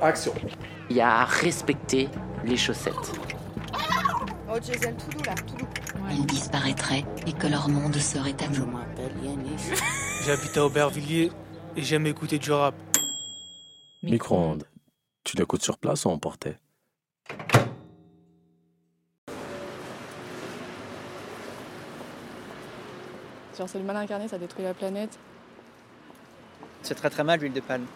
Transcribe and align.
Action. 0.00 0.32
Il 0.90 0.96
y 0.96 1.00
a 1.00 1.20
à 1.20 1.24
respecter 1.24 2.08
les 2.44 2.56
chaussettes. 2.56 2.94
Oh, 4.48 4.58
Jason, 4.62 4.92
tout 4.94 5.16
doux 5.16 5.24
là, 5.24 5.34
tout 5.34 5.56
doux. 5.56 5.66
Ils 6.10 6.26
disparaîtraient 6.26 7.04
et 7.26 7.32
que 7.32 7.46
leur 7.46 7.68
monde 7.68 7.96
serait 7.96 8.34
à 8.42 8.48
nous. 8.48 8.68
J'habite 10.24 10.56
à 10.56 10.66
Aubervilliers 10.66 11.30
et 11.76 11.82
j'aime 11.82 12.06
écouter 12.06 12.38
du 12.38 12.52
rap. 12.52 12.74
Micro-ondes. 14.02 14.64
Tu 15.24 15.36
l'écoutes 15.36 15.62
sur 15.62 15.78
place 15.78 16.04
ou 16.04 16.10
emporté 16.10 16.56
Genre 23.56 23.68
c'est 23.68 23.78
le 23.78 23.84
mal 23.84 23.96
incarné, 23.96 24.26
ça 24.28 24.38
détruit 24.38 24.64
la 24.64 24.74
planète. 24.74 25.18
C'est 26.82 26.94
très 26.94 27.10
très 27.10 27.24
mal 27.24 27.40
l'huile 27.40 27.52
de 27.52 27.60
palme. 27.60 27.86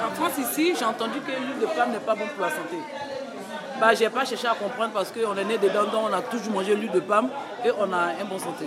En 0.00 0.10
France 0.14 0.38
ici, 0.38 0.74
j'ai 0.78 0.84
entendu 0.84 1.20
que 1.20 1.30
l'huile 1.30 1.60
de 1.60 1.66
palme 1.66 1.92
n'est 1.92 1.98
pas 1.98 2.14
bonne 2.14 2.28
pour 2.28 2.42
la 2.42 2.50
santé. 2.50 2.76
Bah, 3.80 3.94
j'ai 3.94 4.08
pas 4.08 4.24
cherché 4.24 4.46
à 4.46 4.54
comprendre 4.54 4.92
parce 4.94 5.12
qu'on 5.12 5.36
est 5.36 5.44
né 5.44 5.58
dedans, 5.58 5.84
donc 5.84 6.08
on 6.10 6.12
a 6.12 6.22
toujours 6.22 6.52
mangé 6.54 6.74
l'huile 6.74 6.90
de 6.90 7.00
palme 7.00 7.28
et 7.64 7.70
on 7.78 7.92
a 7.92 8.14
un 8.20 8.24
bon 8.24 8.38
santé. 8.38 8.66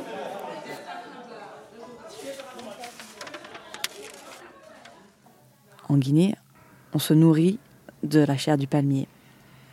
En 5.87 5.97
Guinée, 5.97 6.35
on 6.93 6.99
se 6.99 7.15
nourrit 7.15 7.57
de 8.03 8.19
la 8.19 8.37
chair 8.37 8.57
du 8.57 8.67
palmier 8.67 9.07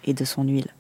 et 0.04 0.14
de 0.14 0.24
son 0.24 0.44
huile. 0.44 0.72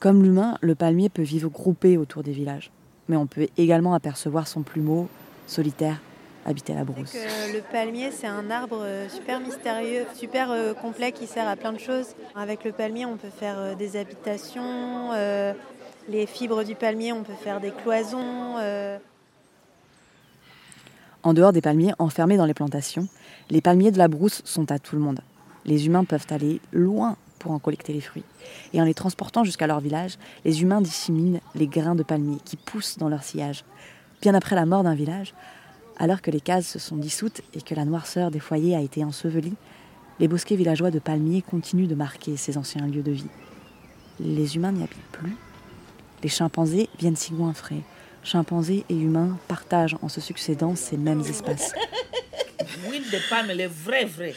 Comme 0.00 0.22
l'humain, 0.22 0.56
le 0.62 0.74
palmier 0.74 1.10
peut 1.10 1.22
vivre 1.22 1.50
groupé 1.50 1.98
autour 1.98 2.22
des 2.22 2.32
villages, 2.32 2.70
mais 3.08 3.16
on 3.16 3.26
peut 3.26 3.48
également 3.58 3.94
apercevoir 3.94 4.48
son 4.48 4.62
plumeau 4.62 5.08
solitaire 5.46 6.00
habiter 6.44 6.74
la 6.74 6.84
brousse. 6.84 7.14
le 7.14 7.60
palmier, 7.72 8.10
c'est 8.10 8.26
un 8.26 8.50
arbre 8.50 8.80
euh, 8.82 9.08
super 9.08 9.40
mystérieux, 9.40 10.06
super 10.14 10.50
euh, 10.50 10.74
complet 10.74 11.12
qui 11.12 11.26
sert 11.26 11.48
à 11.48 11.56
plein 11.56 11.72
de 11.72 11.78
choses. 11.78 12.08
Avec 12.34 12.64
le 12.64 12.72
palmier, 12.72 13.06
on 13.06 13.16
peut 13.16 13.30
faire 13.30 13.58
euh, 13.58 13.74
des 13.74 13.96
habitations, 13.96 15.10
les 16.08 16.26
fibres 16.26 16.64
du 16.64 16.74
palmier, 16.74 17.12
on 17.12 17.22
peut 17.22 17.32
faire 17.32 17.60
des 17.60 17.70
cloisons. 17.70 18.56
En 21.22 21.32
dehors 21.32 21.52
des 21.52 21.62
palmiers 21.62 21.92
enfermés 21.98 22.36
dans 22.36 22.44
les 22.44 22.52
plantations, 22.52 23.08
les 23.48 23.62
palmiers 23.62 23.90
de 23.90 23.96
la 23.96 24.08
brousse 24.08 24.42
sont 24.44 24.70
à 24.70 24.78
tout 24.78 24.96
le 24.96 25.00
monde. 25.00 25.20
Les 25.64 25.86
humains 25.86 26.04
peuvent 26.04 26.26
aller 26.28 26.60
loin 26.72 27.16
pour 27.38 27.52
en 27.52 27.58
collecter 27.58 27.94
les 27.94 28.02
fruits. 28.02 28.24
Et 28.74 28.80
en 28.82 28.84
les 28.84 28.92
transportant 28.92 29.44
jusqu'à 29.44 29.66
leur 29.66 29.80
village, 29.80 30.18
les 30.44 30.60
humains 30.60 30.82
disséminent 30.82 31.40
les 31.54 31.66
grains 31.66 31.94
de 31.94 32.02
palmier 32.02 32.38
qui 32.44 32.56
poussent 32.56 32.98
dans 32.98 33.08
leur 33.08 33.22
sillage. 33.22 33.64
Bien 34.24 34.32
après 34.34 34.56
la 34.56 34.64
mort 34.64 34.82
d'un 34.82 34.94
village, 34.94 35.34
alors 35.98 36.22
que 36.22 36.30
les 36.30 36.40
cases 36.40 36.66
se 36.66 36.78
sont 36.78 36.96
dissoutes 36.96 37.42
et 37.52 37.60
que 37.60 37.74
la 37.74 37.84
noirceur 37.84 38.30
des 38.30 38.40
foyers 38.40 38.74
a 38.74 38.80
été 38.80 39.04
ensevelie, 39.04 39.52
les 40.18 40.28
bosquets 40.28 40.56
villageois 40.56 40.90
de 40.90 40.98
palmiers 40.98 41.42
continuent 41.42 41.88
de 41.88 41.94
marquer 41.94 42.38
ces 42.38 42.56
anciens 42.56 42.86
lieux 42.86 43.02
de 43.02 43.10
vie. 43.12 43.28
Les 44.18 44.56
humains 44.56 44.72
n'y 44.72 44.82
habitent 44.82 45.12
plus. 45.12 45.36
Les 46.22 46.30
chimpanzés 46.30 46.88
viennent 46.98 47.16
s'y 47.16 47.34
goinfrer. 47.34 47.82
Chimpanzés 48.22 48.86
et 48.88 48.96
humains 48.96 49.36
partagent 49.46 49.98
en 50.00 50.08
se 50.08 50.22
succédant 50.22 50.74
ces 50.74 50.96
mêmes 50.96 51.20
espaces. 51.20 51.74
L'huile 52.88 53.04
de 53.10 53.18
palme, 53.28 53.50
elle 53.50 53.60
est 53.60 53.66
vraie, 53.66 54.06
vraie. 54.06 54.34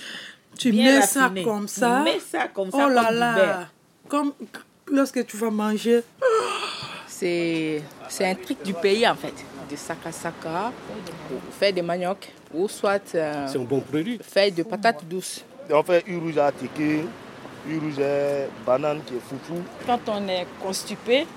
Tu 0.59 0.71
Bien 0.71 0.99
mets 0.99 1.05
ça 1.05 1.31
comme 1.45 1.69
ça. 1.69 2.03
Tu 2.05 2.11
mets 2.11 2.19
ça 2.19 2.49
comme 2.49 2.71
ça, 2.71 2.87
Oh 2.87 2.89
là 2.89 3.05
comme 3.05 3.19
là. 3.19 3.69
Comme 4.09 4.33
lorsque 4.91 5.25
tu 5.25 5.37
vas 5.37 5.49
manger. 5.49 6.01
C'est 7.07 7.81
c'est 8.09 8.29
un 8.29 8.35
truc 8.35 8.61
du 8.65 8.73
pays 8.73 9.07
en 9.07 9.15
fait. 9.15 9.33
De 9.69 9.75
saka 9.75 10.11
saka, 10.11 10.71
pour 11.27 11.53
faire 11.53 11.73
des 11.73 11.81
manioc 11.81 12.31
ou 12.53 12.67
soit 12.69 13.01
euh, 13.15 13.47
C'est 13.47 13.57
un 13.59 13.63
bon 13.63 13.81
produit. 13.81 14.17
faire 14.21 14.51
de 14.51 14.63
patates 14.63 15.03
douces. 15.05 15.43
On 15.69 15.83
fait 15.83 16.03
une 16.07 16.19
rouge 16.21 16.37
à 16.37 16.51
ticket, 16.53 17.03
une 17.67 17.79
rouge 17.79 17.99
à 17.99 18.47
banane 18.65 19.01
qui 19.05 19.15
est 19.15 19.19
foufou. 19.19 19.61
Quand 19.85 19.99
on 20.07 20.25
est 20.29 20.47
constipé 20.61 21.27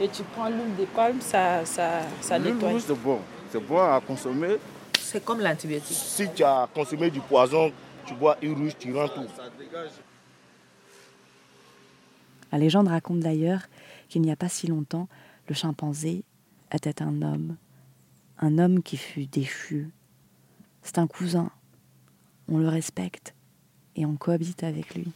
et 0.00 0.08
tu 0.08 0.22
prends 0.34 0.48
l'huile 0.48 0.74
de 0.78 0.84
palme, 0.86 1.20
ça, 1.20 1.64
ça, 1.66 2.00
ça 2.22 2.38
nettoie. 2.38 2.70
c'est 2.80 2.94
bon. 2.98 3.18
C'est 3.52 3.60
bon 3.60 3.78
à 3.80 4.00
consommer. 4.00 4.56
C'est 4.98 5.22
comme 5.22 5.40
l'antibiotique. 5.40 5.96
Si 5.96 6.26
tu 6.34 6.42
as 6.42 6.66
consommé 6.74 7.10
du 7.10 7.20
poison, 7.20 7.70
tu 8.06 8.14
bois 8.14 8.36
une 8.40 8.54
rouge, 8.54 8.72
tu 8.78 8.94
rends 8.96 9.08
tout. 9.08 9.26
La 12.50 12.58
légende 12.58 12.88
raconte 12.88 13.20
d'ailleurs 13.20 13.60
qu'il 14.08 14.22
n'y 14.22 14.32
a 14.32 14.36
pas 14.36 14.48
si 14.48 14.66
longtemps, 14.68 15.08
le 15.48 15.54
chimpanzé 15.54 16.22
était 16.72 17.02
un 17.02 17.20
homme. 17.22 17.56
Un 18.46 18.58
homme 18.58 18.82
qui 18.82 18.98
fut 18.98 19.24
déchu. 19.24 19.88
C'est 20.82 20.98
un 20.98 21.06
cousin. 21.06 21.50
On 22.46 22.58
le 22.58 22.68
respecte 22.68 23.34
et 23.96 24.04
on 24.04 24.16
cohabite 24.16 24.64
avec 24.64 24.94
lui. 24.94 25.10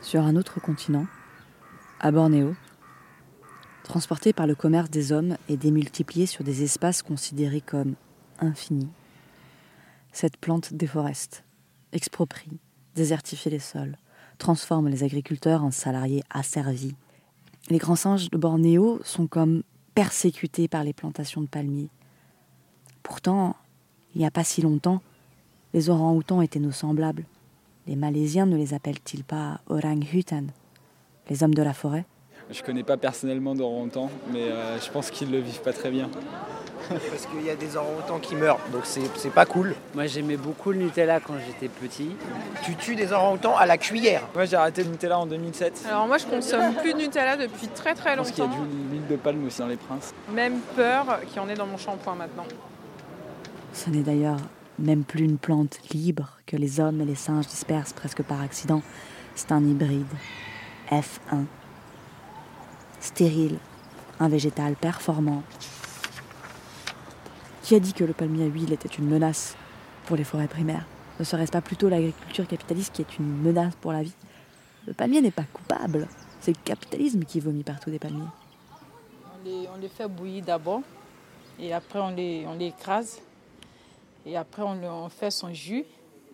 Sur 0.00 0.22
un 0.22 0.36
autre 0.36 0.58
continent, 0.58 1.04
à 2.00 2.12
Bornéo, 2.12 2.56
transporté 3.82 4.32
par 4.32 4.46
le 4.46 4.54
commerce 4.54 4.88
des 4.88 5.12
hommes 5.12 5.36
et 5.50 5.58
démultiplié 5.58 6.24
sur 6.24 6.44
des 6.44 6.62
espaces 6.62 7.02
considérés 7.02 7.60
comme 7.60 7.94
infinis, 8.38 8.88
cette 10.12 10.38
plante 10.38 10.72
déforeste, 10.72 11.44
exproprie, 11.92 12.58
désertifie 12.94 13.50
les 13.50 13.58
sols, 13.58 13.98
transforme 14.38 14.88
les 14.88 15.04
agriculteurs 15.04 15.62
en 15.62 15.70
salariés 15.70 16.24
asservis. 16.30 16.94
Les 17.68 17.76
grands 17.76 17.96
singes 17.96 18.30
de 18.30 18.38
Bornéo 18.38 18.98
sont 19.04 19.26
comme 19.26 19.62
persécutés 19.94 20.68
par 20.68 20.84
les 20.84 20.92
plantations 20.92 21.40
de 21.40 21.46
palmiers. 21.46 21.88
Pourtant, 23.02 23.56
il 24.14 24.18
n'y 24.20 24.26
a 24.26 24.30
pas 24.30 24.44
si 24.44 24.62
longtemps, 24.62 25.02
les 25.72 25.90
orang-outans 25.90 26.42
étaient 26.42 26.58
nos 26.58 26.72
semblables. 26.72 27.24
Les 27.86 27.96
Malaisiens 27.96 28.46
ne 28.46 28.56
les 28.56 28.74
appellent-ils 28.74 29.24
pas 29.24 29.60
orang-hutan, 29.68 30.44
les 31.28 31.42
hommes 31.42 31.54
de 31.54 31.62
la 31.62 31.72
forêt? 31.72 32.04
Je 32.52 32.62
connais 32.62 32.82
pas 32.82 32.96
personnellement 32.96 33.54
d'orang-outan, 33.54 34.10
mais 34.32 34.42
euh, 34.42 34.78
je 34.80 34.90
pense 34.90 35.10
qu'ils 35.10 35.30
le 35.30 35.38
vivent 35.38 35.60
pas 35.62 35.72
très 35.72 35.90
bien. 35.90 36.08
Parce 36.88 37.26
qu'il 37.26 37.46
y 37.46 37.50
a 37.50 37.54
des 37.54 37.76
orang-outans 37.76 38.18
qui 38.18 38.34
meurent, 38.34 38.58
donc 38.72 38.82
c'est 38.84 39.30
pas 39.32 39.46
cool. 39.46 39.76
Moi 39.94 40.06
j'aimais 40.06 40.36
beaucoup 40.36 40.72
le 40.72 40.78
Nutella 40.78 41.20
quand 41.20 41.34
j'étais 41.46 41.68
petit. 41.68 42.10
Tu 42.64 42.74
tues 42.74 42.96
des 42.96 43.12
orang-outans 43.12 43.56
à 43.56 43.66
la 43.66 43.78
cuillère. 43.78 44.22
Moi 44.34 44.46
j'ai 44.46 44.56
arrêté 44.56 44.82
le 44.82 44.90
Nutella 44.90 45.18
en 45.20 45.26
2007. 45.26 45.84
Alors 45.88 46.08
moi 46.08 46.18
je 46.18 46.26
consomme 46.26 46.74
plus 46.74 46.92
de 46.94 46.98
Nutella 46.98 47.36
depuis 47.36 47.68
très 47.68 47.94
très 47.94 48.12
Je 48.12 48.16
pense 48.16 48.30
qu'il 48.32 48.42
y 48.42 48.46
a 48.46 48.50
longtemps. 48.50 48.64
de 48.64 48.90
l'huile 48.90 49.06
de 49.08 49.16
palme 49.16 49.46
aussi 49.46 49.60
dans 49.60 49.68
les 49.68 49.76
princes. 49.76 50.12
Même 50.32 50.58
peur 50.74 51.20
qu'il 51.28 51.36
y 51.36 51.40
en 51.40 51.48
ait 51.48 51.54
dans 51.54 51.66
mon 51.66 51.76
shampoing 51.76 52.16
maintenant. 52.16 52.46
Ce 53.72 53.88
n'est 53.90 54.02
d'ailleurs 54.02 54.38
même 54.80 55.04
plus 55.04 55.24
une 55.24 55.38
plante 55.38 55.78
libre 55.92 56.38
que 56.46 56.56
les 56.56 56.80
hommes 56.80 57.00
et 57.02 57.04
les 57.04 57.14
singes 57.14 57.46
dispersent 57.46 57.92
presque 57.92 58.22
par 58.22 58.40
accident. 58.40 58.82
C'est 59.36 59.52
un 59.52 59.64
hybride. 59.64 60.06
F1. 60.90 61.44
Stérile. 63.00 63.58
Un 64.18 64.28
végétal 64.28 64.74
performant. 64.76 65.42
Qui 67.62 67.74
a 67.74 67.80
dit 67.80 67.92
que 67.92 68.04
le 68.04 68.12
palmier 68.12 68.44
à 68.44 68.48
huile 68.48 68.72
était 68.72 68.88
une 68.88 69.06
menace 69.08 69.56
pour 70.06 70.16
les 70.16 70.24
forêts 70.24 70.48
primaires 70.48 70.86
Ne 71.18 71.24
serait-ce 71.24 71.52
pas 71.52 71.60
plutôt 71.60 71.88
l'agriculture 71.88 72.46
capitaliste 72.46 72.92
qui 72.94 73.02
est 73.02 73.18
une 73.18 73.40
menace 73.42 73.74
pour 73.80 73.92
la 73.92 74.02
vie? 74.02 74.14
Le 74.86 74.92
palmier 74.92 75.20
n'est 75.20 75.30
pas 75.30 75.44
coupable. 75.52 76.08
C'est 76.40 76.52
le 76.56 76.62
capitalisme 76.64 77.24
qui 77.24 77.40
vomit 77.40 77.62
partout 77.62 77.90
des 77.90 77.98
palmiers. 77.98 78.24
On 79.40 79.44
les, 79.48 79.68
on 79.74 79.76
les 79.78 79.88
fait 79.88 80.08
bouillir 80.08 80.44
d'abord 80.44 80.82
et 81.58 81.72
après 81.72 81.98
on 82.00 82.10
les, 82.10 82.44
on 82.46 82.54
les 82.54 82.66
écrase 82.66 83.20
et 84.26 84.36
après 84.36 84.62
on, 84.62 85.04
on 85.04 85.08
fait 85.08 85.30
son 85.30 85.52
jus 85.52 85.84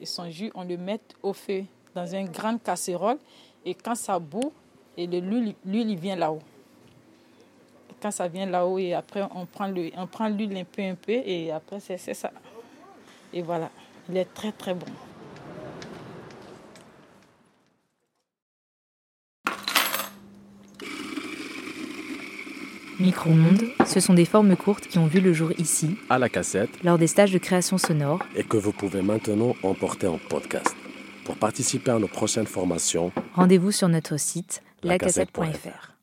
et 0.00 0.06
son 0.06 0.28
jus 0.30 0.50
on 0.54 0.64
le 0.64 0.76
met 0.76 1.00
au 1.22 1.32
feu 1.32 1.64
dans 1.94 2.06
une 2.06 2.28
grande 2.28 2.62
casserole 2.62 3.18
et 3.64 3.74
quand 3.74 3.94
ça 3.94 4.18
bout 4.18 4.52
et 4.96 5.06
le- 5.06 5.20
l'huile 5.20 5.54
l'huile 5.64 5.90
il 5.90 5.98
vient 5.98 6.16
là-haut. 6.16 6.40
Quand 8.00 8.10
ça 8.10 8.28
vient 8.28 8.46
là-haut 8.46 8.78
et 8.78 8.94
après 8.94 9.22
on 9.34 9.46
prend 9.46 9.68
le 9.68 9.90
on 9.96 10.06
prend 10.06 10.28
l'huile 10.28 10.56
un 10.56 10.64
peu 10.64 10.82
un 10.82 10.94
peu 10.94 11.12
et 11.12 11.50
après 11.50 11.80
c'est 11.80 11.98
c'est 11.98 12.14
ça. 12.14 12.30
Et 13.32 13.42
voilà, 13.42 13.70
il 14.08 14.16
est 14.16 14.32
très 14.34 14.52
très 14.52 14.74
bon. 14.74 14.86
Micro-ondes, 22.98 23.64
ce 23.86 24.00
sont 24.00 24.14
des 24.14 24.24
formes 24.24 24.56
courtes 24.56 24.86
qui 24.86 24.98
ont 24.98 25.06
vu 25.06 25.20
le 25.20 25.32
jour 25.34 25.52
ici, 25.58 25.96
À 26.08 26.18
la 26.18 26.28
cassette 26.30 26.70
lors 26.82 26.96
des 26.98 27.06
stages 27.06 27.32
de 27.32 27.38
création 27.38 27.76
sonore. 27.78 28.20
et 28.34 28.42
que 28.42 28.56
vous 28.56 28.72
pouvez 28.72 29.02
maintenant 29.02 29.54
emporter 29.62 30.06
en 30.06 30.18
podcast. 30.18 30.74
Pour 31.24 31.36
participer 31.36 31.90
à 31.90 31.98
nos 31.98 32.08
prochaines 32.08 32.46
formations, 32.46 33.12
Rendez-vous 33.34 33.72
sur 33.72 33.88
notre 33.88 34.16
site 34.18 34.62
lacassette.fr. 34.82 35.40
lacassette.fr. 35.42 35.95